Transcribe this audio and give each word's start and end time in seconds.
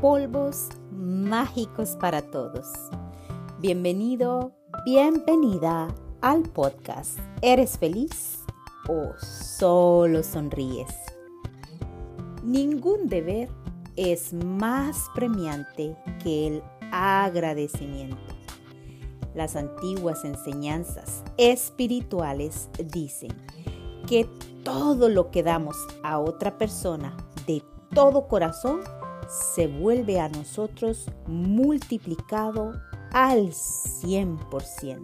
polvos 0.00 0.68
mágicos 0.92 1.90
para 2.00 2.22
todos. 2.22 2.66
Bienvenido, 3.58 4.52
bienvenida 4.86 5.88
al 6.22 6.44
podcast. 6.44 7.18
¿Eres 7.42 7.76
feliz 7.76 8.38
o 8.88 9.12
solo 9.18 10.22
sonríes? 10.22 10.88
Ningún 12.42 13.08
deber 13.08 13.50
es 13.96 14.32
más 14.32 15.10
premiante 15.14 15.94
que 16.22 16.46
el 16.46 16.62
agradecimiento. 16.90 18.34
Las 19.34 19.54
antiguas 19.54 20.24
enseñanzas 20.24 21.22
espirituales 21.36 22.70
dicen 22.86 23.32
que 24.08 24.26
todo 24.64 25.10
lo 25.10 25.30
que 25.30 25.42
damos 25.42 25.76
a 26.02 26.18
otra 26.18 26.56
persona 26.56 27.14
de 27.46 27.62
todo 27.94 28.28
corazón 28.28 28.80
se 29.30 29.68
vuelve 29.68 30.18
a 30.18 30.28
nosotros 30.28 31.06
multiplicado 31.26 32.72
al 33.12 33.50
100%. 33.50 34.98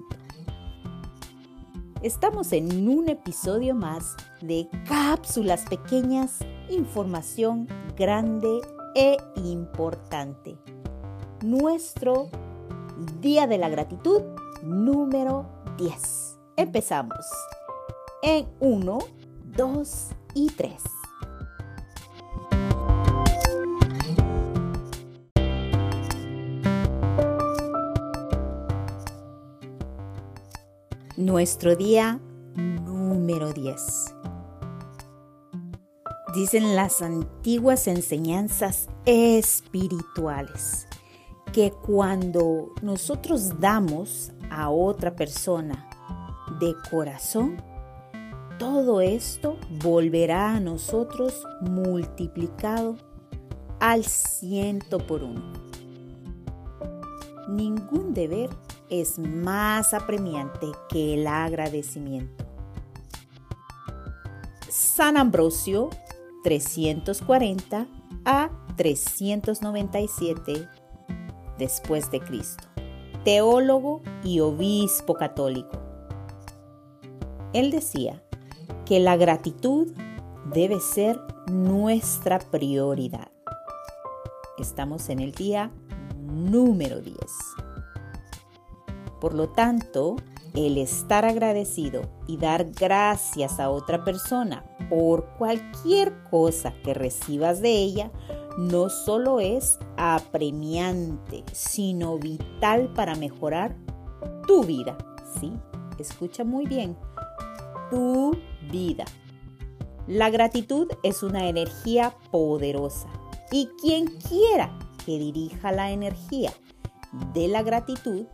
Estamos 2.03 2.53
en 2.53 2.89
un 2.89 3.09
episodio 3.09 3.75
más 3.75 4.17
de 4.41 4.69
cápsulas 4.87 5.65
pequeñas, 5.69 6.39
información 6.69 7.69
grande 7.97 8.61
e 8.95 9.17
importante. 9.37 10.59
Nuestro 11.43 12.29
Día 13.21 13.47
de 13.47 13.59
la 13.59 13.69
Gratitud 13.69 14.23
número 14.63 15.47
10. 15.79 16.39
Empezamos 16.57 17.27
en 18.23 18.49
1, 18.61 18.99
2 19.57 20.09
y 20.35 20.47
3. 20.49 20.96
Nuestro 31.27 31.75
día 31.75 32.21
número 32.55 33.53
10. 33.53 34.15
Dicen 36.37 36.77
las 36.77 37.03
antiguas 37.03 37.89
enseñanzas 37.89 38.89
espirituales 39.07 40.87
que 41.53 41.73
cuando 41.73 42.73
nosotros 42.81 43.59
damos 43.59 44.31
a 44.51 44.71
otra 44.71 45.17
persona 45.17 45.91
de 46.61 46.77
corazón, 46.89 47.57
todo 48.61 49.01
esto 49.01 49.59
volverá 49.83 50.55
a 50.55 50.61
nosotros 50.61 51.45
multiplicado 51.61 52.95
al 53.81 54.05
ciento 54.05 55.05
por 55.05 55.25
uno. 55.25 55.43
Ningún 57.49 58.15
deber 58.15 58.49
es 58.91 59.19
más 59.19 59.95
apremiante 59.95 60.67
que 60.89 61.15
el 61.15 61.27
agradecimiento. 61.27 62.45
San 64.69 65.17
Ambrosio 65.17 65.91
340 66.45 67.87
a 68.25 68.51
397 68.77 70.69
después 71.59 72.11
de 72.11 72.21
Cristo, 72.21 72.65
teólogo 73.25 74.03
y 74.23 74.41
obispo 74.41 75.15
católico. 75.15 75.81
Él 77.53 77.71
decía 77.71 78.23
que 78.85 79.01
la 79.01 79.17
gratitud 79.17 79.93
debe 80.53 80.81
ser 80.81 81.19
nuestra 81.51 82.39
prioridad. 82.39 83.31
Estamos 84.59 85.09
en 85.09 85.21
el 85.21 85.33
día 85.33 85.71
número 86.17 87.01
10. 87.01 87.17
Por 89.21 89.35
lo 89.35 89.49
tanto, 89.49 90.17
el 90.55 90.79
estar 90.79 91.25
agradecido 91.25 92.03
y 92.27 92.39
dar 92.39 92.71
gracias 92.73 93.61
a 93.61 93.71
otra 93.71 94.05
persona 94.05 94.65
por 94.89 95.27
cualquier 95.39 96.23
cosa 96.31 96.73
que 96.83 96.95
recibas 96.95 97.61
de 97.61 97.71
ella 97.71 98.11
no 98.57 98.89
solo 98.89 99.41
es 99.41 99.79
apremiante, 99.97 101.45
sino 101.53 102.19
vital 102.19 102.93
para 102.95 103.15
mejorar 103.15 103.77
tu 104.47 104.65
vida. 104.65 104.97
Sí, 105.39 105.53
escucha 105.99 106.45
muy 106.45 106.67
bien, 106.67 106.97
tu 107.91 108.37
vida. 108.71 109.05
La 110.07 110.31
gratitud 110.31 110.89
es 111.03 111.23
una 111.23 111.49
energía 111.49 112.15
poderosa 112.31 113.09
y 113.51 113.69
quien 113.81 114.07
quiera 114.07 114.79
que 115.05 115.19
dirija 115.19 115.73
la 115.73 115.91
energía 115.91 116.53
de 117.35 117.49
la 117.49 117.63
gratitud 117.63 118.27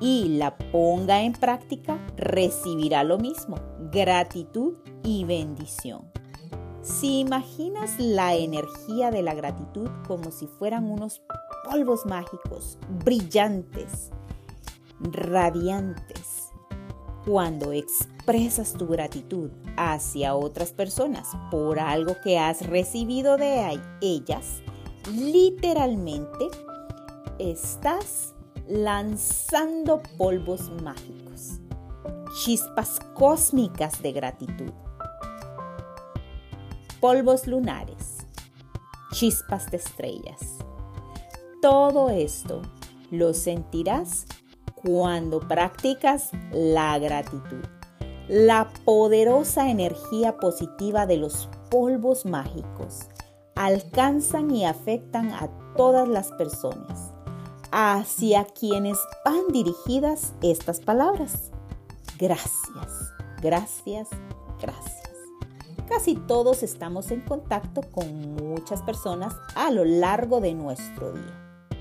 y 0.00 0.36
la 0.38 0.56
ponga 0.56 1.22
en 1.22 1.32
práctica, 1.32 1.98
recibirá 2.16 3.04
lo 3.04 3.18
mismo, 3.18 3.56
gratitud 3.92 4.74
y 5.02 5.24
bendición. 5.24 6.10
Si 6.82 7.20
imaginas 7.20 7.98
la 7.98 8.34
energía 8.34 9.10
de 9.10 9.22
la 9.22 9.34
gratitud 9.34 9.90
como 10.06 10.30
si 10.30 10.46
fueran 10.46 10.90
unos 10.90 11.22
polvos 11.68 12.06
mágicos, 12.06 12.78
brillantes, 13.04 14.10
radiantes, 15.00 16.48
cuando 17.26 17.72
expresas 17.72 18.72
tu 18.72 18.86
gratitud 18.86 19.50
hacia 19.76 20.34
otras 20.34 20.72
personas 20.72 21.28
por 21.50 21.78
algo 21.78 22.14
que 22.24 22.38
has 22.38 22.66
recibido 22.66 23.36
de 23.36 23.78
ellas, 24.00 24.62
literalmente 25.12 26.46
estás 27.38 28.34
lanzando 28.68 30.02
polvos 30.18 30.70
mágicos, 30.82 31.58
chispas 32.42 33.00
cósmicas 33.14 34.02
de 34.02 34.12
gratitud, 34.12 34.72
polvos 37.00 37.46
lunares, 37.46 38.18
chispas 39.12 39.70
de 39.70 39.78
estrellas. 39.78 40.58
Todo 41.62 42.10
esto 42.10 42.60
lo 43.10 43.32
sentirás 43.32 44.26
cuando 44.74 45.40
practicas 45.40 46.30
la 46.52 46.98
gratitud, 46.98 47.64
la 48.28 48.68
poderosa 48.84 49.70
energía 49.70 50.36
positiva 50.36 51.06
de 51.06 51.16
los 51.16 51.48
polvos 51.70 52.26
mágicos 52.26 53.08
alcanzan 53.56 54.50
y 54.50 54.66
afectan 54.66 55.30
a 55.30 55.48
todas 55.74 56.06
las 56.06 56.30
personas 56.32 57.14
hacia 57.70 58.44
quienes 58.44 58.98
van 59.24 59.48
dirigidas 59.52 60.32
estas 60.42 60.80
palabras. 60.80 61.50
Gracias, 62.18 63.12
gracias, 63.40 64.08
gracias. 64.60 65.08
Casi 65.88 66.16
todos 66.16 66.62
estamos 66.62 67.10
en 67.10 67.22
contacto 67.22 67.80
con 67.92 68.34
muchas 68.34 68.82
personas 68.82 69.34
a 69.54 69.70
lo 69.70 69.84
largo 69.84 70.40
de 70.40 70.52
nuestro 70.52 71.12
día, 71.12 71.78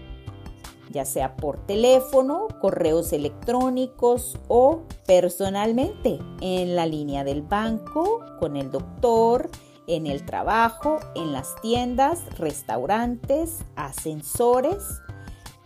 ya 0.92 1.04
sea 1.04 1.36
por 1.36 1.66
teléfono, 1.66 2.48
correos 2.62 3.12
electrónicos 3.12 4.38
o 4.48 4.84
personalmente 5.06 6.20
en 6.40 6.76
la 6.76 6.86
línea 6.86 7.26
del 7.26 7.42
banco, 7.42 8.24
con 8.40 8.56
el 8.56 8.72
doctor, 8.72 9.50
en 9.88 10.08
el 10.08 10.26
trabajo, 10.26 11.00
en 11.16 11.34
las 11.34 11.60
tiendas, 11.62 12.22
restaurantes, 12.38 13.60
ascensores, 13.76 15.02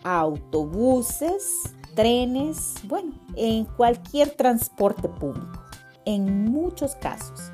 autobuses, 0.04 1.76
trenes, 1.96 2.76
bueno, 2.84 3.14
en 3.36 3.66
cualquier 3.66 4.32
transporte 4.32 5.08
público. 5.08 5.62
En 6.06 6.52
muchos 6.52 6.96
casos, 6.96 7.52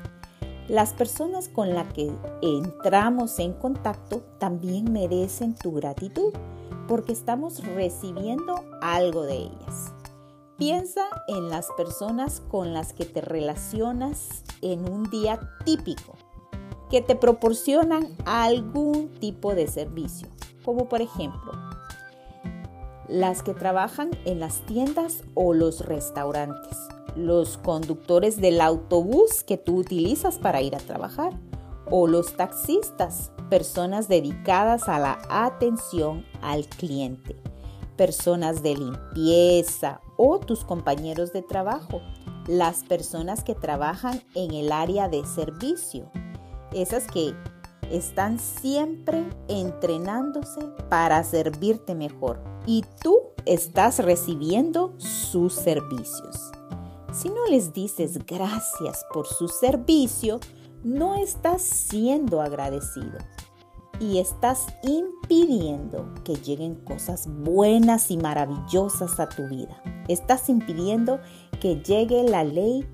las 0.68 0.92
personas 0.92 1.48
con 1.48 1.74
las 1.74 1.92
que 1.92 2.10
entramos 2.42 3.38
en 3.38 3.52
contacto 3.54 4.22
también 4.38 4.92
merecen 4.92 5.54
tu 5.54 5.72
gratitud 5.72 6.32
porque 6.86 7.12
estamos 7.12 7.64
recibiendo 7.64 8.64
algo 8.80 9.22
de 9.22 9.36
ellas. 9.36 9.92
Piensa 10.56 11.04
en 11.28 11.50
las 11.50 11.68
personas 11.76 12.40
con 12.48 12.72
las 12.72 12.92
que 12.92 13.04
te 13.04 13.20
relacionas 13.20 14.42
en 14.60 14.90
un 14.90 15.08
día 15.10 15.38
típico, 15.64 16.14
que 16.90 17.00
te 17.00 17.14
proporcionan 17.14 18.08
algún 18.24 19.08
tipo 19.20 19.54
de 19.54 19.68
servicio, 19.68 20.28
como 20.64 20.88
por 20.88 21.00
ejemplo 21.00 21.67
las 23.08 23.42
que 23.42 23.54
trabajan 23.54 24.10
en 24.24 24.40
las 24.40 24.60
tiendas 24.66 25.22
o 25.34 25.54
los 25.54 25.86
restaurantes, 25.86 26.76
los 27.16 27.58
conductores 27.58 28.40
del 28.40 28.60
autobús 28.60 29.42
que 29.44 29.56
tú 29.56 29.76
utilizas 29.76 30.38
para 30.38 30.62
ir 30.62 30.76
a 30.76 30.78
trabajar 30.78 31.32
o 31.90 32.06
los 32.06 32.36
taxistas, 32.36 33.30
personas 33.48 34.08
dedicadas 34.08 34.88
a 34.88 34.98
la 34.98 35.18
atención 35.30 36.24
al 36.42 36.66
cliente, 36.66 37.36
personas 37.96 38.62
de 38.62 38.76
limpieza 38.76 40.00
o 40.16 40.38
tus 40.38 40.64
compañeros 40.64 41.32
de 41.32 41.42
trabajo, 41.42 42.02
las 42.46 42.84
personas 42.84 43.42
que 43.42 43.54
trabajan 43.54 44.22
en 44.34 44.52
el 44.52 44.70
área 44.70 45.08
de 45.08 45.24
servicio, 45.24 46.10
esas 46.72 47.06
que 47.06 47.34
están 47.90 48.38
siempre 48.38 49.28
entrenándose 49.48 50.60
para 50.88 51.22
servirte 51.24 51.94
mejor 51.94 52.40
y 52.66 52.84
tú 53.02 53.18
estás 53.46 53.98
recibiendo 53.98 54.94
sus 54.98 55.54
servicios. 55.54 56.50
Si 57.12 57.28
no 57.30 57.46
les 57.46 57.72
dices 57.72 58.18
gracias 58.26 59.04
por 59.12 59.26
su 59.26 59.48
servicio, 59.48 60.40
no 60.84 61.16
estás 61.16 61.62
siendo 61.62 62.40
agradecido 62.40 63.18
y 64.00 64.18
estás 64.18 64.66
impidiendo 64.82 66.14
que 66.24 66.36
lleguen 66.36 66.76
cosas 66.76 67.26
buenas 67.26 68.10
y 68.10 68.16
maravillosas 68.16 69.18
a 69.18 69.28
tu 69.28 69.48
vida. 69.48 69.82
Estás 70.08 70.48
impidiendo 70.48 71.20
que 71.60 71.76
llegue 71.82 72.22
la 72.22 72.44
ley 72.44 72.86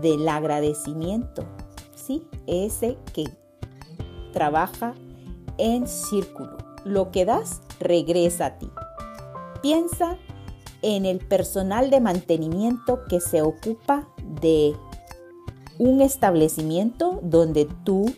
del 0.00 0.28
agradecimiento, 0.28 1.44
¿sí? 1.94 2.26
Ese 2.46 2.98
que 3.14 3.24
trabaja 4.32 4.94
en 5.58 5.86
círculo. 5.86 6.58
Lo 6.84 7.10
que 7.10 7.24
das 7.24 7.62
regresa 7.78 8.46
a 8.46 8.58
ti. 8.58 8.70
Piensa 9.62 10.16
en 10.82 11.06
el 11.06 11.18
personal 11.18 11.90
de 11.90 12.00
mantenimiento 12.00 13.04
que 13.08 13.20
se 13.20 13.42
ocupa 13.42 14.08
de 14.40 14.74
un 15.78 16.00
establecimiento 16.00 17.20
donde 17.22 17.68
tú 17.84 18.12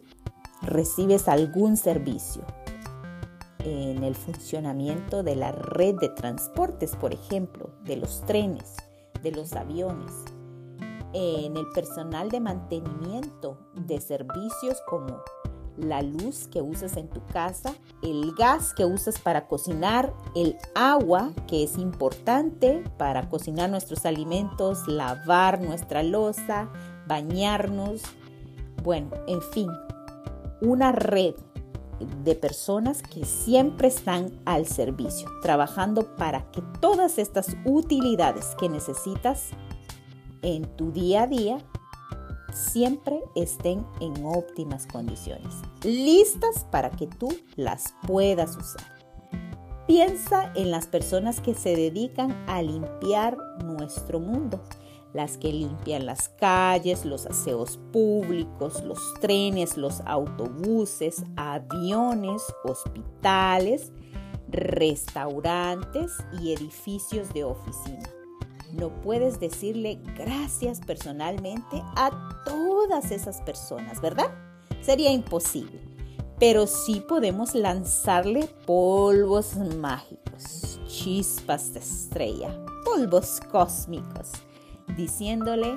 recibes 0.63 1.29
algún 1.29 1.77
servicio. 1.77 2.43
En 3.59 4.03
el 4.05 4.15
funcionamiento 4.15 5.23
de 5.23 5.37
la 5.37 5.53
red 5.53 5.95
de 5.97 6.09
transportes, 6.09 6.97
por 6.97 7.15
ejemplo, 7.15 7.71
de 7.85 7.97
los 7.97 8.23
trenes, 8.23 8.75
de 9.23 9.33
los 9.33 9.53
aviones. 9.55 10.13
En 11.13 11.57
el 11.57 11.67
personal 11.75 12.31
de 12.31 12.41
mantenimiento 12.41 13.59
de 13.75 14.01
servicios 14.01 14.83
como 14.89 15.23
la 15.77 16.03
luz 16.03 16.47
que 16.49 16.63
usas 16.63 16.97
en 16.97 17.09
tu 17.09 17.25
casa, 17.27 17.75
el 18.03 18.33
gas 18.35 18.75
que 18.75 18.85
usas 18.85 19.19
para 19.19 19.47
cocinar, 19.47 20.13
el 20.35 20.57
agua 20.75 21.33
que 21.47 21.65
es 21.65 21.79
importante 21.79 22.85
para 22.97 23.29
cocinar 23.29 23.71
nuestros 23.71 24.07
alimentos, 24.07 24.87
lavar 24.87 25.61
nuestra 25.61 26.03
losa, 26.03 26.69
bañarnos, 27.07 28.03
bueno, 28.83 29.11
en 29.27 29.43
fin, 29.43 29.71
una 30.61 30.93
red 30.93 31.35
de 32.25 32.35
personas 32.35 33.03
que 33.03 33.25
siempre 33.25 33.89
están 33.89 34.41
al 34.45 34.67
servicio, 34.67 35.29
trabajando 35.43 36.17
para 36.17 36.51
que 36.51 36.63
todas 36.81 37.19
estas 37.19 37.57
utilidades 37.65 38.55
que 38.59 38.69
necesitas 38.69 39.51
en 40.43 40.65
tu 40.77 40.93
día 40.93 41.23
a 41.23 41.27
día 41.27 41.59
siempre 42.55 43.21
estén 43.35 43.85
en 44.01 44.25
óptimas 44.25 44.87
condiciones, 44.87 45.55
listas 45.83 46.65
para 46.71 46.91
que 46.91 47.07
tú 47.07 47.29
las 47.57 47.95
puedas 48.07 48.57
usar. 48.57 48.95
Piensa 49.87 50.51
en 50.55 50.71
las 50.71 50.87
personas 50.87 51.41
que 51.41 51.55
se 51.55 51.77
dedican 51.77 52.33
a 52.49 52.63
limpiar 52.63 53.37
nuestro 53.63 54.19
mundo, 54.19 54.63
las 55.13 55.37
que 55.37 55.53
limpian 55.53 56.07
las 56.07 56.31
calles, 56.31 57.05
los 57.05 57.27
aseos 57.27 57.79
públicos, 57.93 58.83
los 58.83 58.99
trenes, 59.21 59.77
los 59.77 60.01
autobuses, 60.07 61.23
aviones, 61.37 62.43
hospitales, 62.65 63.93
restaurantes 64.49 66.13
y 66.41 66.53
edificios 66.53 67.33
de 67.35 67.45
oficina 67.45 68.24
no 68.77 68.91
puedes 69.03 69.41
decirle 69.41 69.99
gracias 70.17 70.81
personalmente 70.81 71.83
a 71.97 72.11
todas 72.45 73.11
esas 73.11 73.41
personas, 73.43 74.01
¿verdad? 74.01 74.31
Sería 74.83 75.11
imposible. 75.11 75.81
Pero 76.39 76.67
sí 76.67 77.01
podemos 77.01 77.55
lanzarle 77.55 78.49
polvos 78.67 79.57
mágicos, 79.57 80.81
chispas 80.87 81.73
de 81.73 81.81
estrella, 81.81 82.65
polvos 82.85 83.41
cósmicos, 83.51 84.33
diciéndole, 84.97 85.77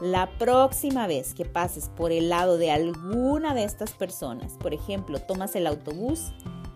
la 0.00 0.28
próxima 0.38 1.06
vez 1.06 1.32
que 1.34 1.44
pases 1.44 1.88
por 1.88 2.10
el 2.10 2.28
lado 2.28 2.58
de 2.58 2.72
alguna 2.72 3.54
de 3.54 3.62
estas 3.62 3.92
personas, 3.92 4.54
por 4.58 4.74
ejemplo, 4.74 5.20
tomas 5.20 5.54
el 5.54 5.68
autobús, 5.68 6.32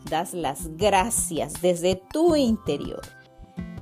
das 0.09 0.33
las 0.33 0.77
gracias 0.77 1.61
desde 1.61 2.01
tu 2.13 2.37
interior 2.37 3.18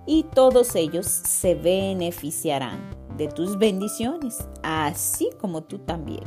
y 0.07 0.23
todos 0.23 0.75
ellos 0.77 1.07
se 1.07 1.55
beneficiarán 1.55 2.91
de 3.17 3.29
tus 3.29 3.59
bendiciones, 3.59 4.47
así 4.63 5.31
como 5.41 5.63
tú 5.63 5.79
también. 5.79 6.25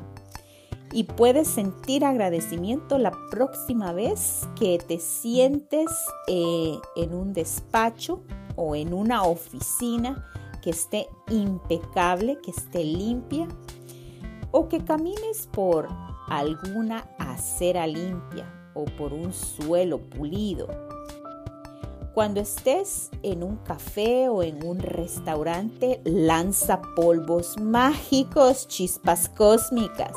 Y 0.91 1.03
puedes 1.03 1.47
sentir 1.47 2.03
agradecimiento 2.03 2.97
la 2.97 3.11
próxima 3.29 3.93
vez 3.93 4.47
que 4.59 4.79
te 4.79 4.99
sientes 4.99 5.89
eh, 6.27 6.77
en 6.95 7.13
un 7.13 7.33
despacho 7.33 8.23
o 8.55 8.75
en 8.75 8.93
una 8.93 9.23
oficina 9.23 10.25
que 10.63 10.71
esté 10.71 11.07
impecable, 11.29 12.39
que 12.41 12.51
esté 12.51 12.83
limpia, 12.83 13.47
o 14.51 14.67
que 14.67 14.83
camines 14.83 15.47
por 15.51 15.87
alguna 16.27 17.07
acera 17.19 17.85
limpia 17.85 18.71
o 18.73 18.85
por 18.85 19.13
un 19.13 19.31
suelo 19.31 19.99
pulido 19.99 20.67
cuando 22.13 22.41
estés 22.41 23.09
en 23.23 23.43
un 23.43 23.57
café 23.57 24.29
o 24.29 24.43
en 24.43 24.65
un 24.65 24.79
restaurante, 24.79 26.01
lanza 26.03 26.81
polvos 26.95 27.57
mágicos, 27.59 28.67
chispas 28.67 29.29
cósmicas 29.29 30.15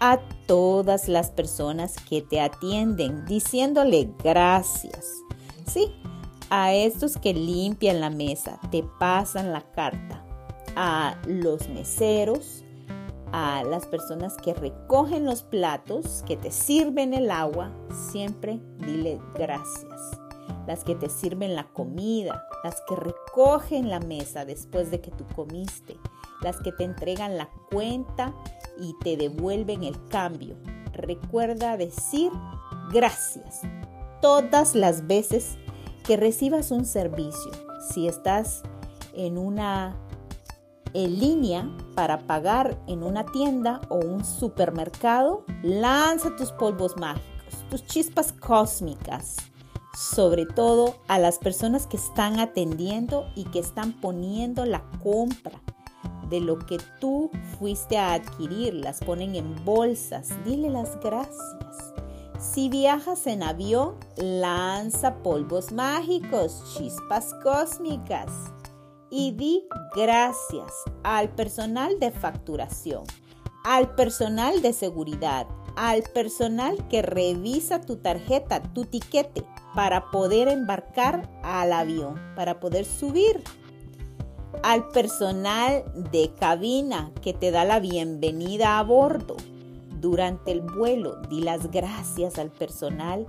a 0.00 0.18
todas 0.46 1.08
las 1.08 1.30
personas 1.30 1.94
que 2.08 2.22
te 2.22 2.40
atienden, 2.40 3.24
diciéndole 3.24 4.10
gracias. 4.24 5.06
Sí, 5.64 5.94
a 6.50 6.72
estos 6.72 7.16
que 7.16 7.32
limpian 7.32 8.00
la 8.00 8.10
mesa, 8.10 8.58
te 8.70 8.82
pasan 8.98 9.52
la 9.52 9.60
carta. 9.60 10.24
A 10.74 11.16
los 11.26 11.68
meseros, 11.68 12.64
a 13.30 13.62
las 13.62 13.86
personas 13.86 14.36
que 14.38 14.54
recogen 14.54 15.24
los 15.24 15.42
platos, 15.42 16.24
que 16.26 16.36
te 16.36 16.50
sirven 16.50 17.14
el 17.14 17.30
agua, 17.30 17.70
siempre 18.10 18.60
dile 18.78 19.20
gracias 19.34 20.21
las 20.66 20.84
que 20.84 20.94
te 20.94 21.08
sirven 21.08 21.54
la 21.54 21.64
comida, 21.72 22.46
las 22.64 22.80
que 22.88 22.96
recogen 22.96 23.88
la 23.88 24.00
mesa 24.00 24.44
después 24.44 24.90
de 24.90 25.00
que 25.00 25.10
tú 25.10 25.24
comiste, 25.34 25.96
las 26.42 26.58
que 26.58 26.72
te 26.72 26.84
entregan 26.84 27.36
la 27.36 27.48
cuenta 27.70 28.34
y 28.78 28.94
te 29.02 29.16
devuelven 29.16 29.84
el 29.84 30.02
cambio. 30.08 30.56
Recuerda 30.92 31.76
decir 31.76 32.30
gracias 32.92 33.62
todas 34.20 34.74
las 34.74 35.06
veces 35.06 35.56
que 36.04 36.16
recibas 36.16 36.70
un 36.70 36.84
servicio. 36.84 37.52
Si 37.90 38.06
estás 38.06 38.62
en 39.14 39.38
una 39.38 39.96
en 40.94 41.18
línea 41.18 41.70
para 41.94 42.18
pagar 42.18 42.78
en 42.86 43.02
una 43.02 43.24
tienda 43.24 43.80
o 43.88 43.96
un 43.96 44.24
supermercado, 44.24 45.44
lanza 45.62 46.36
tus 46.36 46.52
polvos 46.52 46.96
mágicos, 46.98 47.64
tus 47.70 47.86
chispas 47.86 48.32
cósmicas 48.32 49.36
sobre 49.96 50.46
todo 50.46 50.96
a 51.08 51.18
las 51.18 51.38
personas 51.38 51.86
que 51.86 51.96
están 51.96 52.40
atendiendo 52.40 53.26
y 53.34 53.44
que 53.44 53.58
están 53.58 53.92
poniendo 53.92 54.64
la 54.64 54.82
compra 55.02 55.60
de 56.28 56.40
lo 56.40 56.58
que 56.58 56.78
tú 56.98 57.30
fuiste 57.58 57.98
a 57.98 58.14
adquirir, 58.14 58.72
las 58.74 59.00
ponen 59.00 59.34
en 59.34 59.64
bolsas, 59.64 60.30
dile 60.44 60.70
las 60.70 60.98
gracias. 61.00 61.92
Si 62.38 62.68
viajas 62.68 63.26
en 63.26 63.42
avión, 63.42 63.94
lanza 64.16 65.16
polvos 65.22 65.72
mágicos, 65.72 66.74
chispas 66.74 67.34
cósmicas 67.42 68.32
y 69.10 69.32
di 69.32 69.68
gracias 69.94 70.72
al 71.04 71.28
personal 71.28 72.00
de 72.00 72.10
facturación, 72.10 73.04
al 73.62 73.94
personal 73.94 74.62
de 74.62 74.72
seguridad, 74.72 75.46
al 75.76 76.02
personal 76.02 76.86
que 76.88 77.02
revisa 77.02 77.80
tu 77.80 77.96
tarjeta, 77.96 78.62
tu 78.62 78.84
tiquete, 78.84 79.44
para 79.74 80.10
poder 80.10 80.48
embarcar 80.48 81.30
al 81.42 81.72
avión, 81.72 82.20
para 82.36 82.60
poder 82.60 82.84
subir. 82.84 83.42
Al 84.62 84.88
personal 84.88 85.82
de 86.12 86.32
cabina 86.38 87.10
que 87.22 87.32
te 87.32 87.50
da 87.50 87.64
la 87.64 87.80
bienvenida 87.80 88.78
a 88.78 88.82
bordo. 88.82 89.36
Durante 89.98 90.52
el 90.52 90.60
vuelo, 90.60 91.22
di 91.30 91.40
las 91.40 91.70
gracias 91.70 92.38
al 92.38 92.50
personal 92.50 93.26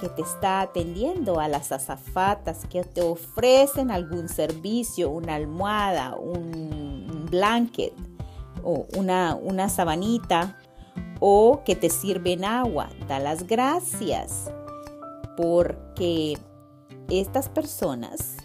que 0.00 0.08
te 0.08 0.22
está 0.22 0.62
atendiendo, 0.62 1.38
a 1.38 1.48
las 1.48 1.70
azafatas 1.70 2.66
que 2.66 2.82
te 2.82 3.02
ofrecen 3.02 3.90
algún 3.90 4.28
servicio, 4.28 5.10
una 5.10 5.36
almohada, 5.36 6.16
un 6.16 7.26
blanket 7.30 7.92
o 8.62 8.86
una, 8.96 9.34
una 9.34 9.68
sabanita 9.68 10.58
o 11.20 11.62
que 11.64 11.76
te 11.76 11.90
sirven 11.90 12.44
agua. 12.44 12.88
Da 13.08 13.18
las 13.18 13.46
gracias 13.46 14.50
porque 15.36 16.38
estas 17.08 17.48
personas 17.48 18.36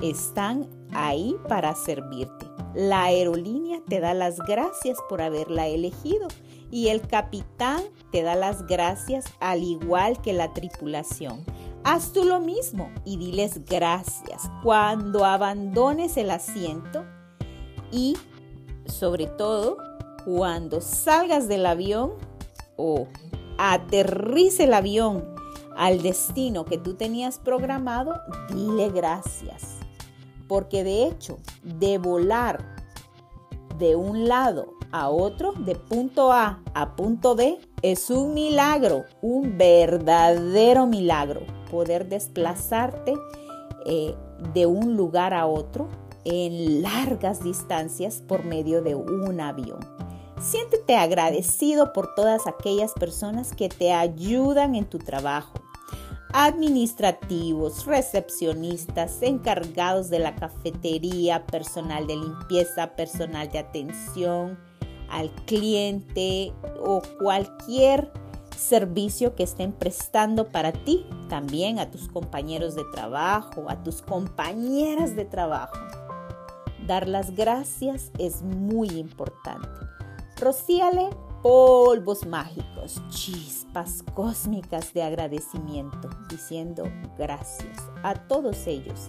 están 0.00 0.68
ahí 0.92 1.36
para 1.48 1.74
servirte. 1.74 2.46
La 2.74 3.04
aerolínea 3.04 3.80
te 3.88 4.00
da 4.00 4.14
las 4.14 4.38
gracias 4.38 4.98
por 5.08 5.22
haberla 5.22 5.66
elegido 5.66 6.28
y 6.70 6.88
el 6.88 7.00
capitán 7.00 7.82
te 8.12 8.22
da 8.22 8.36
las 8.36 8.66
gracias 8.66 9.24
al 9.40 9.62
igual 9.62 10.20
que 10.22 10.32
la 10.32 10.52
tripulación. 10.52 11.44
Haz 11.82 12.12
tú 12.12 12.24
lo 12.24 12.40
mismo 12.40 12.90
y 13.04 13.16
diles 13.16 13.64
gracias 13.64 14.50
cuando 14.62 15.24
abandones 15.24 16.16
el 16.16 16.30
asiento 16.30 17.04
y 17.90 18.16
sobre 18.86 19.26
todo 19.26 19.78
cuando 20.24 20.80
salgas 20.80 21.48
del 21.48 21.66
avión 21.66 22.12
o 22.76 23.06
aterrice 23.58 24.64
el 24.64 24.74
avión 24.74 25.24
al 25.76 26.02
destino 26.02 26.64
que 26.64 26.78
tú 26.78 26.94
tenías 26.94 27.38
programado, 27.38 28.20
dile 28.52 28.90
gracias. 28.90 29.76
Porque 30.48 30.84
de 30.84 31.04
hecho, 31.04 31.38
de 31.62 31.98
volar 31.98 32.64
de 33.78 33.96
un 33.96 34.28
lado 34.28 34.74
a 34.92 35.08
otro, 35.08 35.52
de 35.52 35.74
punto 35.74 36.32
A 36.32 36.60
a 36.74 36.96
punto 36.96 37.34
B, 37.34 37.58
es 37.82 38.10
un 38.10 38.34
milagro, 38.34 39.04
un 39.22 39.56
verdadero 39.56 40.86
milagro. 40.86 41.42
Poder 41.70 42.08
desplazarte 42.08 43.14
eh, 43.86 44.14
de 44.52 44.66
un 44.66 44.96
lugar 44.96 45.32
a 45.32 45.46
otro 45.46 45.88
en 46.24 46.82
largas 46.82 47.42
distancias 47.42 48.22
por 48.26 48.44
medio 48.44 48.82
de 48.82 48.94
un 48.94 49.40
avión. 49.40 49.99
Siéntete 50.40 50.96
agradecido 50.96 51.92
por 51.92 52.14
todas 52.14 52.46
aquellas 52.46 52.94
personas 52.94 53.54
que 53.54 53.68
te 53.68 53.92
ayudan 53.92 54.74
en 54.74 54.86
tu 54.86 54.98
trabajo. 54.98 55.52
Administrativos, 56.32 57.84
recepcionistas, 57.84 59.20
encargados 59.20 60.08
de 60.08 60.18
la 60.18 60.36
cafetería, 60.36 61.46
personal 61.46 62.06
de 62.06 62.16
limpieza, 62.16 62.96
personal 62.96 63.50
de 63.50 63.58
atención 63.58 64.58
al 65.10 65.30
cliente 65.44 66.54
o 66.82 67.02
cualquier 67.20 68.10
servicio 68.56 69.34
que 69.34 69.42
estén 69.42 69.72
prestando 69.72 70.48
para 70.48 70.72
ti, 70.72 71.04
también 71.28 71.78
a 71.78 71.90
tus 71.90 72.08
compañeros 72.08 72.74
de 72.74 72.84
trabajo, 72.92 73.66
a 73.68 73.82
tus 73.82 74.00
compañeras 74.00 75.16
de 75.16 75.26
trabajo. 75.26 75.76
Dar 76.86 77.08
las 77.08 77.34
gracias 77.36 78.10
es 78.18 78.40
muy 78.40 78.88
importante. 78.88 79.89
Rocíale 80.40 81.10
polvos 81.42 82.24
mágicos, 82.24 83.02
chispas 83.10 84.02
cósmicas 84.14 84.94
de 84.94 85.02
agradecimiento, 85.02 86.08
diciendo 86.30 86.84
gracias 87.18 87.76
a 88.02 88.14
todos 88.14 88.66
ellos 88.66 89.08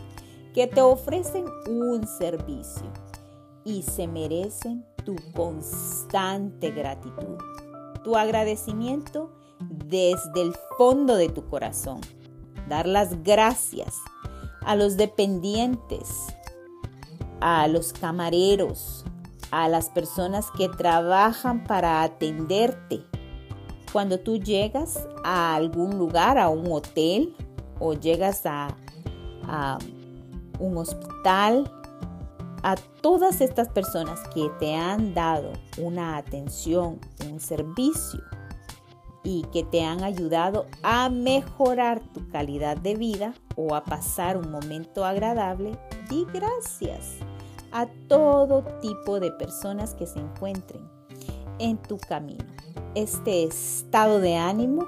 que 0.53 0.67
te 0.67 0.81
ofrecen 0.81 1.45
un 1.69 2.05
servicio 2.05 2.91
y 3.63 3.83
se 3.83 4.09
merecen 4.09 4.85
tu 5.05 5.15
constante 5.33 6.71
gratitud, 6.71 7.37
tu 8.03 8.17
agradecimiento 8.17 9.31
desde 9.85 10.41
el 10.41 10.53
fondo 10.77 11.15
de 11.15 11.29
tu 11.29 11.47
corazón. 11.47 12.01
Dar 12.67 12.85
las 12.87 13.23
gracias 13.23 13.95
a 14.65 14.75
los 14.75 14.97
dependientes, 14.97 16.27
a 17.39 17.69
los 17.69 17.93
camareros, 17.93 19.05
a 19.51 19.67
las 19.67 19.89
personas 19.89 20.49
que 20.51 20.69
trabajan 20.69 21.63
para 21.65 22.01
atenderte. 22.03 23.03
Cuando 23.91 24.19
tú 24.19 24.37
llegas 24.37 25.07
a 25.23 25.53
algún 25.55 25.97
lugar, 25.97 26.37
a 26.37 26.47
un 26.49 26.71
hotel 26.71 27.35
o 27.79 27.93
llegas 27.93 28.45
a, 28.45 28.69
un 30.59 30.77
hospital, 30.77 31.69
a 32.63 32.75
todas 33.01 33.41
estas 33.41 33.67
personas 33.67 34.19
que 34.33 34.49
te 34.59 34.75
han 34.75 35.13
dado 35.13 35.51
una 35.77 36.15
atención, 36.15 36.99
un 37.29 37.39
servicio 37.39 38.21
y 39.23 39.43
que 39.51 39.63
te 39.63 39.83
han 39.83 40.03
ayudado 40.03 40.67
a 40.83 41.09
mejorar 41.09 41.99
tu 42.13 42.29
calidad 42.29 42.77
de 42.77 42.95
vida 42.95 43.33
o 43.55 43.75
a 43.75 43.83
pasar 43.83 44.37
un 44.37 44.51
momento 44.51 45.03
agradable, 45.03 45.77
di 46.07 46.25
gracias 46.31 47.17
a 47.71 47.87
todo 48.07 48.63
tipo 48.81 49.19
de 49.19 49.31
personas 49.31 49.93
que 49.93 50.05
se 50.05 50.19
encuentren 50.19 50.81
en 51.59 51.77
tu 51.77 51.97
camino. 51.97 52.45
Este 52.95 53.43
estado 53.43 54.19
de 54.19 54.35
ánimo 54.35 54.85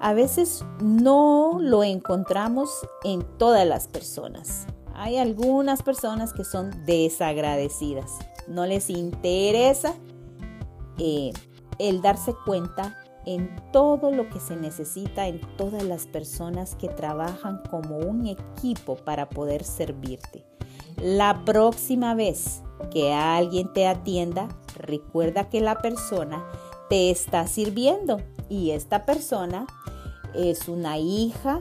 a 0.00 0.14
veces 0.14 0.64
no 0.80 1.58
lo 1.60 1.84
encontramos 1.84 2.70
en 3.04 3.22
todas 3.38 3.66
las 3.66 3.88
personas. 3.88 4.66
Hay 4.94 5.16
algunas 5.16 5.82
personas 5.82 6.32
que 6.32 6.44
son 6.44 6.84
desagradecidas. 6.84 8.18
No 8.48 8.66
les 8.66 8.90
interesa 8.90 9.94
eh, 10.98 11.32
el 11.78 12.02
darse 12.02 12.34
cuenta 12.44 12.98
en 13.24 13.54
todo 13.72 14.10
lo 14.10 14.28
que 14.28 14.40
se 14.40 14.56
necesita 14.56 15.28
en 15.28 15.40
todas 15.56 15.84
las 15.84 16.06
personas 16.06 16.74
que 16.74 16.88
trabajan 16.88 17.62
como 17.70 17.98
un 17.98 18.26
equipo 18.26 18.96
para 18.96 19.28
poder 19.28 19.64
servirte. 19.64 20.44
La 20.96 21.44
próxima 21.44 22.14
vez 22.14 22.62
que 22.90 23.12
alguien 23.12 23.72
te 23.72 23.86
atienda, 23.86 24.48
recuerda 24.76 25.48
que 25.48 25.60
la 25.60 25.80
persona 25.80 26.44
te 26.88 27.10
está 27.10 27.46
sirviendo 27.46 28.20
y 28.48 28.72
esta 28.72 29.06
persona 29.06 29.66
es 30.34 30.68
una 30.68 30.98
hija 30.98 31.60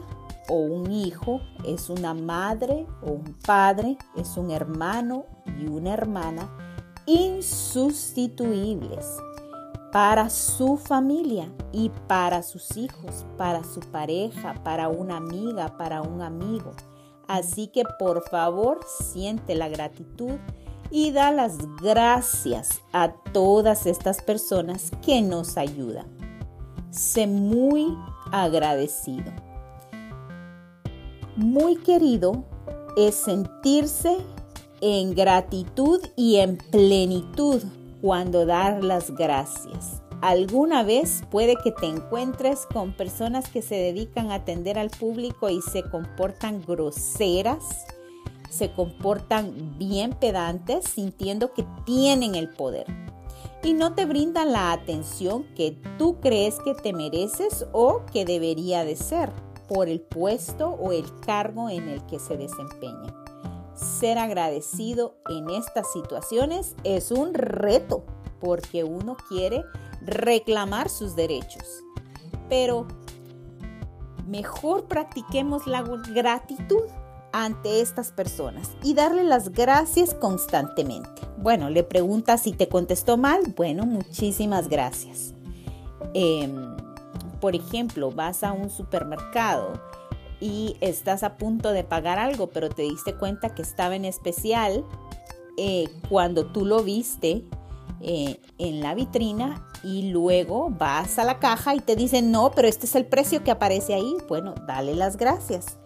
o 0.50 0.56
un 0.56 0.92
hijo, 0.92 1.40
es 1.66 1.90
una 1.90 2.14
madre 2.14 2.86
o 3.02 3.12
un 3.12 3.36
padre, 3.46 3.98
es 4.18 4.36
un 4.38 4.52
hermano 4.52 5.26
y 5.60 5.68
una 5.68 5.94
hermana 5.94 6.50
insustituibles 7.06 9.06
para 9.92 10.30
su 10.30 10.78
familia 10.78 11.52
y 11.72 11.90
para 12.08 12.44
sus 12.44 12.78
hijos, 12.78 13.26
para 13.38 13.64
su 13.64 13.80
pareja, 13.80 14.54
para 14.64 14.90
una 14.90 15.18
amiga, 15.18 15.78
para 15.78 16.02
un 16.02 16.22
amigo. 16.22 16.72
Así 17.28 17.68
que 17.68 17.84
por 18.00 18.28
favor 18.30 18.80
siente 18.88 19.56
la 19.56 19.70
gratitud 19.70 20.38
y 20.92 21.12
da 21.12 21.32
las 21.32 21.58
gracias 21.82 22.82
a 22.92 23.14
todas 23.32 23.86
estas 23.86 24.22
personas 24.22 24.92
que 25.06 25.22
nos 25.22 25.58
ayudan. 25.58 26.08
Sé 26.92 27.28
muy 27.28 27.98
agradecido. 28.32 29.32
Muy 31.38 31.78
querido 31.78 32.44
es 32.98 33.16
sentirse 33.16 34.18
en 34.82 35.16
gratitud 35.16 36.02
y 36.18 36.38
en 36.38 36.58
plenitud 36.58 37.62
cuando 38.02 38.46
dar 38.46 38.84
las 38.84 39.12
gracias. 39.12 40.02
Alguna 40.22 40.84
vez 40.84 41.24
puede 41.32 41.56
que 41.56 41.72
te 41.72 41.88
encuentres 41.88 42.68
con 42.72 42.94
personas 42.94 43.50
que 43.50 43.64
se 43.64 43.76
dedican 43.76 44.32
a 44.32 44.36
atender 44.36 44.78
al 44.78 44.92
público 44.92 45.50
y 45.50 45.62
se 45.62 45.82
comportan 45.84 46.62
groseras, 46.62 47.86
se 48.50 48.72
comportan 48.72 49.80
bien 49.80 50.12
pedantes, 50.12 50.86
sintiendo 50.86 51.54
que 51.54 51.66
tienen 51.86 52.36
el 52.36 52.50
poder 52.50 52.86
y 53.64 53.74
no 53.74 53.94
te 53.94 54.06
brindan 54.06 54.52
la 54.52 54.72
atención 54.72 55.44
que 55.56 55.78
tú 55.98 56.20
crees 56.20 56.60
que 56.60 56.74
te 56.74 56.94
mereces 56.94 57.66
o 57.72 58.04
que 58.12 58.26
debería 58.26 58.84
de 58.84 58.96
ser 58.96 59.32
por 59.68 59.88
el 59.88 60.02
puesto 60.02 60.70
o 60.70 60.92
el 60.92 61.06
cargo 61.22 61.70
en 61.70 61.88
el 61.88 62.06
que 62.06 62.20
se 62.20 62.38
desempeña. 62.38 63.14
Ser 63.76 64.18
agradecido 64.18 65.16
en 65.30 65.50
estas 65.50 65.92
situaciones 65.92 66.76
es 66.84 67.12
un 67.12 67.34
reto 67.34 68.04
porque 68.40 68.84
uno 68.84 69.16
quiere 69.30 69.64
reclamar 70.06 70.90
sus 70.90 71.16
derechos. 71.16 71.84
Pero 72.50 72.88
mejor 74.28 74.86
practiquemos 74.86 75.68
la 75.68 75.82
gratitud 75.82 76.84
ante 77.34 77.82
estas 77.82 78.12
personas 78.12 78.72
y 78.84 78.94
darle 78.94 79.24
las 79.24 79.52
gracias 79.52 80.14
constantemente. 80.14 81.22
Bueno, 81.38 81.70
le 81.70 81.84
preguntas 81.84 82.42
si 82.42 82.54
te 82.54 82.68
contestó 82.68 83.18
mal. 83.18 83.54
Bueno, 83.56 83.86
muchísimas 83.86 84.68
gracias. 84.68 85.34
Em, 86.14 86.76
por 87.40 87.56
ejemplo, 87.56 88.12
vas 88.12 88.44
a 88.44 88.52
un 88.52 88.70
supermercado 88.70 89.74
y 90.40 90.76
estás 90.82 91.24
a 91.24 91.38
punto 91.38 91.72
de 91.72 91.84
pagar 91.84 92.20
algo, 92.20 92.48
pero 92.48 92.70
te 92.70 92.82
diste 92.84 93.16
cuenta 93.16 93.54
que 93.54 93.62
estaba 93.62 93.96
en 93.96 94.06
especial 94.06 94.84
eh, 95.58 95.88
cuando 96.10 96.48
tú 96.48 96.66
lo 96.66 96.84
viste 96.84 97.44
eh, 98.02 98.40
en 98.58 98.82
la 98.82 98.96
vitrina 98.96 99.68
y 99.84 100.12
luego 100.12 100.70
vas 100.70 101.18
a 101.18 101.24
la 101.24 101.40
caja 101.40 101.76
y 101.76 101.80
te 101.80 101.96
dicen, 101.96 102.32
no, 102.32 102.52
pero 102.52 102.68
este 102.68 102.86
es 102.86 102.96
el 102.96 103.06
precio 103.06 103.44
que 103.44 103.52
aparece 103.52 103.94
ahí. 103.94 104.16
Bueno, 104.28 104.54
dale 104.68 104.96
las 104.96 105.18
gracias. 105.18 105.78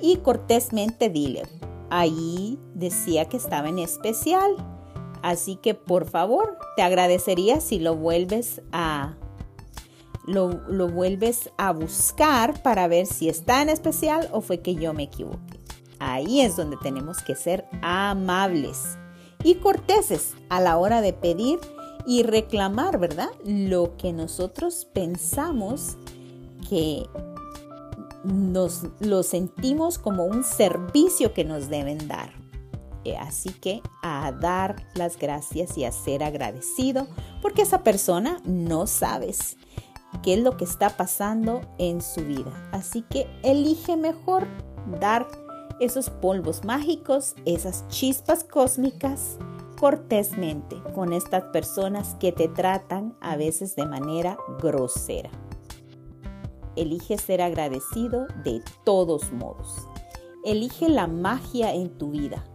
Y 0.00 0.16
cortésmente 0.16 1.08
dile, 1.08 1.42
ahí 1.90 2.58
decía 2.74 3.26
que 3.26 3.36
estaba 3.36 3.68
en 3.68 3.78
especial. 3.78 4.56
Así 5.22 5.56
que 5.56 5.74
por 5.74 6.06
favor, 6.06 6.58
te 6.76 6.82
agradecería 6.82 7.60
si 7.60 7.78
lo 7.78 7.94
vuelves 7.94 8.60
a 8.72 9.16
lo, 10.26 10.48
lo, 10.68 10.88
vuelves 10.88 11.50
a 11.58 11.72
buscar 11.72 12.62
para 12.62 12.88
ver 12.88 13.06
si 13.06 13.28
está 13.28 13.62
en 13.62 13.68
especial 13.68 14.28
o 14.32 14.40
fue 14.40 14.60
que 14.60 14.74
yo 14.74 14.92
me 14.94 15.04
equivoqué. 15.04 15.60
Ahí 15.98 16.40
es 16.40 16.56
donde 16.56 16.76
tenemos 16.82 17.22
que 17.22 17.34
ser 17.34 17.66
amables 17.82 18.98
y 19.42 19.56
corteses 19.56 20.34
a 20.48 20.60
la 20.60 20.76
hora 20.76 21.00
de 21.00 21.12
pedir 21.12 21.60
y 22.06 22.22
reclamar, 22.22 22.98
¿verdad? 22.98 23.30
Lo 23.44 23.96
que 23.96 24.12
nosotros 24.12 24.86
pensamos 24.92 25.96
que 26.68 27.06
nos 28.24 28.86
lo 29.00 29.22
sentimos 29.22 29.98
como 29.98 30.24
un 30.24 30.44
servicio 30.44 31.34
que 31.34 31.44
nos 31.44 31.68
deben 31.68 32.08
dar. 32.08 32.32
Eh, 33.04 33.16
así 33.18 33.50
que 33.50 33.82
a 34.02 34.32
dar 34.32 34.86
las 34.94 35.18
gracias 35.18 35.76
y 35.76 35.84
a 35.84 35.92
ser 35.92 36.24
agradecido 36.24 37.06
porque 37.42 37.60
esa 37.60 37.82
persona 37.82 38.40
no 38.46 38.86
sabes 38.86 39.58
qué 40.22 40.34
es 40.34 40.40
lo 40.40 40.56
que 40.56 40.64
está 40.64 40.96
pasando 40.96 41.60
en 41.78 42.00
su 42.00 42.22
vida. 42.22 42.70
Así 42.72 43.02
que 43.02 43.26
elige 43.42 43.98
mejor 43.98 44.46
dar 45.00 45.28
esos 45.80 46.08
polvos 46.08 46.64
mágicos, 46.64 47.34
esas 47.44 47.86
chispas 47.88 48.42
cósmicas 48.44 49.36
cortésmente 49.84 50.82
con 50.94 51.12
estas 51.12 51.44
personas 51.52 52.16
que 52.18 52.32
te 52.32 52.48
tratan 52.48 53.18
a 53.20 53.36
veces 53.36 53.76
de 53.76 53.84
manera 53.84 54.38
grosera. 54.62 55.28
Elige 56.74 57.18
ser 57.18 57.42
agradecido 57.42 58.26
de 58.44 58.62
todos 58.86 59.30
modos. 59.30 59.86
Elige 60.42 60.88
la 60.88 61.06
magia 61.06 61.74
en 61.74 61.98
tu 61.98 62.12
vida. 62.12 62.46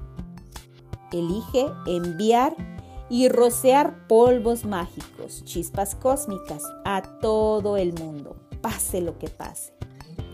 Elige 1.12 1.68
enviar 1.86 2.56
y 3.12 3.30
rocear 3.30 4.08
polvos 4.08 4.66
mágicos, 4.66 5.44
chispas 5.46 5.94
cósmicas 5.94 6.64
a 6.84 7.20
todo 7.20 7.78
el 7.78 7.94
mundo, 7.94 8.38
pase 8.60 9.02
lo 9.02 9.20
que 9.20 9.30
pase. 9.30 9.76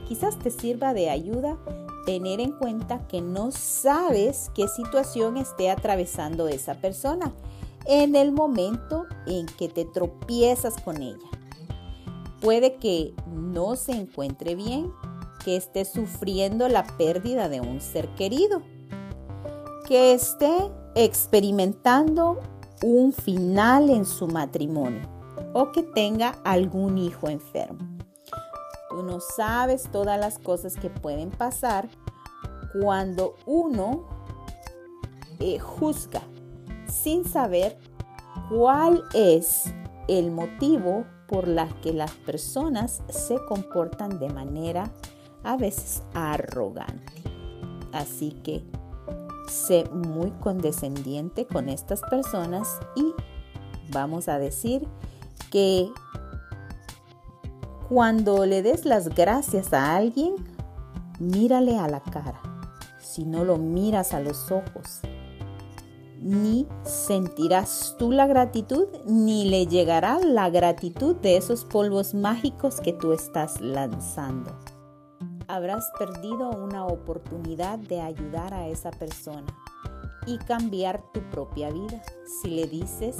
Quizás 0.07 0.39
te 0.39 0.49
sirva 0.49 0.93
de 0.93 1.09
ayuda 1.09 1.57
tener 2.05 2.39
en 2.39 2.51
cuenta 2.51 3.07
que 3.07 3.21
no 3.21 3.51
sabes 3.51 4.51
qué 4.53 4.67
situación 4.67 5.37
esté 5.37 5.69
atravesando 5.69 6.47
esa 6.47 6.75
persona 6.75 7.33
en 7.85 8.15
el 8.15 8.31
momento 8.31 9.05
en 9.25 9.45
que 9.45 9.69
te 9.69 9.85
tropiezas 9.85 10.75
con 10.81 11.01
ella. 11.01 11.29
Puede 12.41 12.75
que 12.75 13.13
no 13.27 13.75
se 13.75 13.93
encuentre 13.93 14.55
bien, 14.55 14.91
que 15.43 15.55
esté 15.55 15.85
sufriendo 15.85 16.67
la 16.67 16.83
pérdida 16.97 17.49
de 17.49 17.61
un 17.61 17.81
ser 17.81 18.07
querido, 18.15 18.61
que 19.87 20.13
esté 20.13 20.71
experimentando 20.95 22.39
un 22.83 23.13
final 23.13 23.89
en 23.89 24.05
su 24.05 24.27
matrimonio 24.27 25.07
o 25.53 25.71
que 25.71 25.83
tenga 25.83 26.29
algún 26.43 26.97
hijo 26.97 27.29
enfermo. 27.29 27.94
Tú 28.95 29.03
no 29.03 29.19
sabes 29.19 29.89
todas 29.91 30.17
las 30.17 30.39
cosas 30.39 30.77
que 30.77 30.89
pueden 30.89 31.29
pasar 31.29 31.89
cuando 32.81 33.35
uno 33.45 34.07
eh, 35.41 35.59
juzga 35.59 36.21
sin 36.87 37.25
saber 37.25 37.77
cuál 38.49 39.03
es 39.13 39.65
el 40.07 40.31
motivo 40.31 41.03
por 41.27 41.49
la 41.49 41.67
que 41.81 41.91
las 41.91 42.11
personas 42.11 43.03
se 43.09 43.35
comportan 43.49 44.17
de 44.17 44.29
manera 44.29 44.89
a 45.43 45.57
veces 45.57 46.01
arrogante. 46.13 47.21
Así 47.91 48.31
que 48.45 48.63
sé 49.49 49.89
muy 49.91 50.31
condescendiente 50.39 51.45
con 51.45 51.67
estas 51.67 51.99
personas 52.03 52.79
y 52.95 53.13
vamos 53.91 54.29
a 54.29 54.39
decir 54.39 54.87
que 55.51 55.91
cuando 57.89 58.45
le 58.45 58.63
des 58.63 58.85
las 58.85 59.09
gracias 59.09 59.73
a 59.73 59.95
alguien, 59.95 60.35
mírale 61.19 61.77
a 61.77 61.87
la 61.87 61.99
cara. 61.99 62.41
Si 62.99 63.25
no 63.25 63.43
lo 63.43 63.57
miras 63.57 64.13
a 64.13 64.19
los 64.19 64.51
ojos, 64.51 65.01
ni 66.19 66.67
sentirás 66.83 67.95
tú 67.99 68.11
la 68.11 68.25
gratitud, 68.25 68.87
ni 69.05 69.47
le 69.47 69.67
llegará 69.67 70.19
la 70.19 70.49
gratitud 70.49 71.15
de 71.17 71.37
esos 71.37 71.63
polvos 71.63 72.15
mágicos 72.15 72.81
que 72.81 72.93
tú 72.93 73.13
estás 73.13 73.61
lanzando. 73.61 74.57
Habrás 75.47 75.91
perdido 75.99 76.49
una 76.49 76.87
oportunidad 76.87 77.77
de 77.77 78.01
ayudar 78.01 78.55
a 78.55 78.67
esa 78.67 78.89
persona 78.89 79.55
y 80.25 80.39
cambiar 80.39 81.03
tu 81.13 81.21
propia 81.29 81.69
vida 81.69 82.01
si 82.41 82.49
le 82.49 82.65
dices 82.65 83.17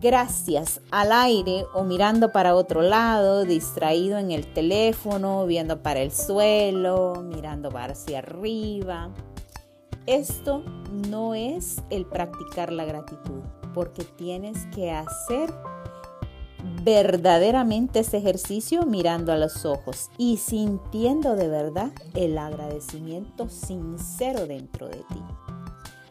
gracias 0.00 0.80
al 0.90 1.12
aire 1.12 1.64
o 1.74 1.84
mirando 1.84 2.32
para 2.32 2.54
otro 2.54 2.82
lado, 2.82 3.44
distraído 3.44 4.18
en 4.18 4.30
el 4.30 4.52
teléfono, 4.52 5.46
viendo 5.46 5.82
para 5.82 6.00
el 6.00 6.12
suelo, 6.12 7.22
mirando 7.24 7.70
hacia 7.76 8.18
arriba 8.18 9.10
esto 10.08 10.62
no 11.10 11.34
es 11.34 11.82
el 11.90 12.06
practicar 12.06 12.72
la 12.72 12.86
gratitud, 12.86 13.42
porque 13.74 14.04
tienes 14.04 14.64
que 14.74 14.90
hacer 14.90 15.52
verdaderamente 16.82 17.98
ese 17.98 18.16
ejercicio 18.16 18.86
mirando 18.86 19.32
a 19.32 19.36
los 19.36 19.66
ojos 19.66 20.08
y 20.16 20.38
sintiendo 20.38 21.36
de 21.36 21.48
verdad 21.48 21.92
el 22.14 22.38
agradecimiento 22.38 23.50
sincero 23.50 24.46
dentro 24.46 24.88
de 24.88 24.96
ti. 24.96 25.22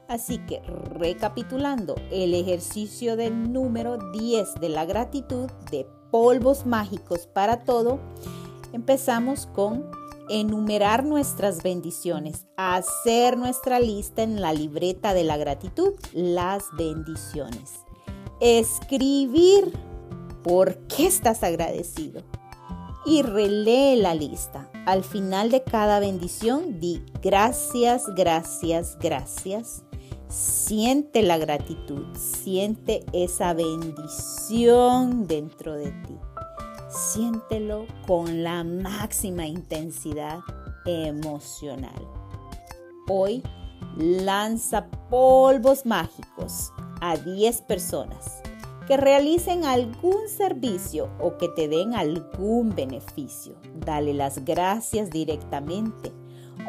Así 0.08 0.38
que 0.40 0.62
recapitulando 0.62 1.96
el 2.12 2.34
ejercicio 2.34 3.16
del 3.18 3.52
número 3.52 3.98
10 4.14 4.56
de 4.56 4.70
la 4.70 4.86
gratitud 4.86 5.50
de 5.70 5.86
polvos 6.12 6.66
mágicos 6.66 7.28
para 7.28 7.64
todo, 7.64 8.00
empezamos 8.72 9.48
con 9.48 9.90
enumerar 10.30 11.04
nuestras 11.04 11.64
bendiciones, 11.64 12.46
hacer 12.58 13.38
nuestra 13.38 13.80
lista 13.80 14.24
en 14.24 14.42
la 14.42 14.54
libreta 14.54 15.14
de 15.14 15.24
la 15.24 15.38
gratitud, 15.38 15.94
las 16.14 16.64
bendiciones. 16.78 17.74
Escribir 18.40 19.74
por 20.44 20.78
qué 20.88 21.08
estás 21.08 21.44
agradecido 21.44 22.24
y 23.06 23.22
relee 23.22 23.96
la 23.96 24.14
lista. 24.14 24.70
Al 24.86 25.04
final 25.04 25.50
de 25.50 25.64
cada 25.64 26.00
bendición, 26.00 26.80
di 26.80 27.04
gracias, 27.22 28.04
gracias, 28.16 28.98
gracias. 29.00 29.87
Siente 30.30 31.24
la 31.24 31.38
gratitud, 31.38 32.06
siente 32.16 33.06
esa 33.14 33.54
bendición 33.54 35.26
dentro 35.26 35.74
de 35.76 35.92
ti. 35.92 36.18
Siéntelo 36.90 37.86
con 38.06 38.44
la 38.44 38.66
máxima 38.66 39.48
intensidad 39.48 40.40
emocional. 40.86 42.06
Hoy 43.08 43.42
lanza 43.96 44.90
polvos 45.10 45.86
mágicos 45.86 46.74
a 47.00 47.16
10 47.16 47.62
personas 47.62 48.42
que 48.86 48.98
realicen 48.98 49.64
algún 49.64 50.28
servicio 50.28 51.10
o 51.22 51.38
que 51.38 51.48
te 51.48 51.70
den 51.70 51.94
algún 51.94 52.76
beneficio. 52.76 53.56
Dale 53.76 54.14
las 54.14 54.44
gracias 54.44 55.10
directamente 55.10 56.12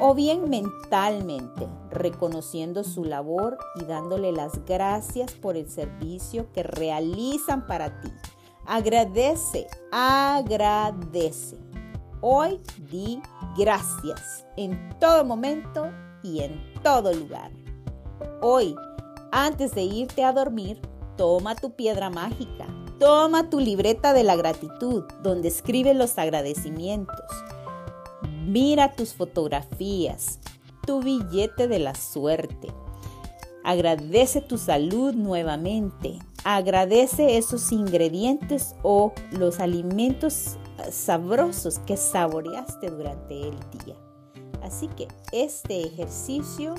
o 0.00 0.14
bien 0.14 0.48
mentalmente, 0.48 1.66
reconociendo 1.90 2.84
su 2.84 3.04
labor 3.04 3.58
y 3.76 3.84
dándole 3.84 4.32
las 4.32 4.64
gracias 4.64 5.32
por 5.32 5.56
el 5.56 5.68
servicio 5.68 6.52
que 6.52 6.62
realizan 6.62 7.66
para 7.66 8.00
ti 8.00 8.10
Agradece, 8.70 9.66
agradece. 9.90 11.56
Hoy 12.20 12.60
di 12.90 13.18
gracias 13.56 14.44
en 14.58 14.94
todo 15.00 15.24
momento 15.24 15.90
y 16.22 16.40
en 16.40 16.74
todo 16.82 17.14
lugar. 17.14 17.50
Hoy, 18.42 18.76
antes 19.32 19.74
de 19.74 19.84
irte 19.84 20.22
a 20.22 20.34
dormir, 20.34 20.82
toma 21.16 21.54
tu 21.54 21.76
piedra 21.76 22.10
mágica, 22.10 22.66
toma 23.00 23.48
tu 23.48 23.58
libreta 23.58 24.12
de 24.12 24.24
la 24.24 24.36
gratitud 24.36 25.04
donde 25.22 25.48
escribe 25.48 25.94
los 25.94 26.18
agradecimientos. 26.18 27.24
Mira 28.48 28.92
tus 28.94 29.14
fotografías, 29.14 30.40
tu 30.86 31.00
billete 31.02 31.68
de 31.68 31.78
la 31.78 31.94
suerte. 31.94 32.68
Agradece 33.62 34.40
tu 34.40 34.56
salud 34.56 35.14
nuevamente, 35.14 36.18
Agradece 36.44 37.36
esos 37.36 37.72
ingredientes 37.72 38.74
o 38.82 39.12
los 39.32 39.60
alimentos 39.60 40.56
sabrosos 40.90 41.78
que 41.80 41.98
saboreaste 41.98 42.90
durante 42.90 43.48
el 43.48 43.56
día. 43.84 43.96
Así 44.62 44.88
que 44.88 45.08
este 45.32 45.82
ejercicio 45.82 46.74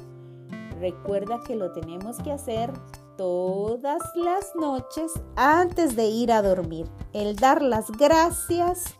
recuerda 0.79 1.41
que 1.45 1.55
lo 1.55 1.71
tenemos 1.73 2.17
que 2.17 2.31
hacer 2.31 2.71
todas 3.17 4.01
las 4.15 4.55
noches 4.55 5.11
antes 5.35 5.95
de 5.95 6.07
ir 6.07 6.31
a 6.31 6.41
dormir. 6.41 6.87
El 7.13 7.35
dar 7.35 7.61
las 7.61 7.91
gracias 7.91 8.95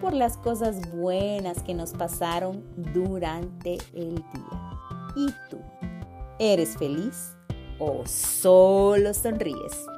por 0.00 0.12
las 0.12 0.36
cosas 0.36 0.90
buenas 0.92 1.62
que 1.62 1.74
nos 1.74 1.92
pasaron 1.92 2.64
durante 2.92 3.78
el 3.94 4.14
día. 4.16 4.78
¿Y 5.16 5.26
tú? 5.50 5.58
¿Eres 6.38 6.76
feliz 6.76 7.36
o 7.78 8.04
solo 8.06 9.12
sonríes? 9.12 9.97